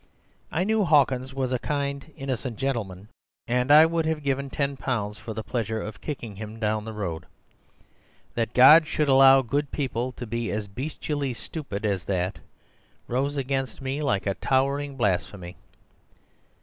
I 0.51 0.63
knew 0.63 0.83
Hawkins 0.83 1.31
was 1.31 1.51
a 1.51 1.59
kind, 1.59 2.11
innocent 2.17 2.57
gentleman; 2.57 3.09
and 3.47 3.71
I 3.71 3.85
would 3.85 4.07
have 4.07 4.23
given 4.23 4.49
ten 4.49 4.75
pounds 4.75 5.19
for 5.19 5.35
the 5.35 5.43
pleasure 5.43 5.79
of 5.79 6.01
kicking 6.01 6.37
him 6.37 6.57
down 6.59 6.85
the 6.85 6.91
road. 6.91 7.27
That 8.33 8.55
God 8.55 8.87
should 8.87 9.09
allow 9.09 9.43
good 9.43 9.69
people 9.69 10.11
to 10.13 10.25
be 10.25 10.49
as 10.49 10.67
bestially 10.67 11.35
stupid 11.35 11.85
as 11.85 12.05
that— 12.05 12.39
rose 13.07 13.37
against 13.37 13.79
me 13.79 14.01
like 14.01 14.25
a 14.25 14.33
towering 14.33 14.95
blasphemy. 14.97 15.55